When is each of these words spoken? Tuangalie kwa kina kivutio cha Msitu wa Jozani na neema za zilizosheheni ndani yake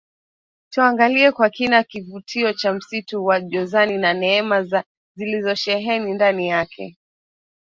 Tuangalie 0.69 1.31
kwa 1.31 1.49
kina 1.49 1.83
kivutio 1.83 2.53
cha 2.53 2.73
Msitu 2.73 3.25
wa 3.25 3.41
Jozani 3.41 3.97
na 3.97 4.13
neema 4.13 4.63
za 4.63 4.83
zilizosheheni 5.15 6.13
ndani 6.13 6.47
yake 6.47 6.97